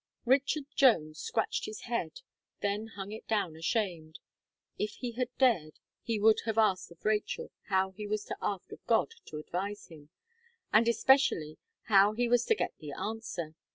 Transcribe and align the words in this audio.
Richard 0.25 0.63
Jones 0.75 1.19
scratched 1.19 1.65
his 1.65 1.81
head, 1.81 2.21
then 2.61 2.87
hung 2.95 3.11
it 3.11 3.27
down 3.27 3.55
ashamed. 3.55 4.17
If 4.79 4.93
he 4.95 5.11
had 5.11 5.29
dared, 5.37 5.79
he 6.01 6.19
would 6.19 6.39
have 6.45 6.57
asked 6.57 6.89
of 6.89 7.05
Rachel 7.05 7.51
how 7.67 7.91
he 7.91 8.07
was 8.07 8.25
to 8.25 8.37
ask 8.41 8.71
of 8.71 8.83
God 8.87 9.13
to 9.25 9.37
advise 9.37 9.89
him, 9.89 10.09
and, 10.73 10.87
especially, 10.87 11.59
how 11.83 12.13
he 12.13 12.27
was 12.27 12.45
to 12.45 12.55
get 12.55 12.73
the 12.79 12.91
answer! 12.93 13.53